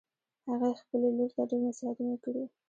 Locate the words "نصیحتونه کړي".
1.67-2.43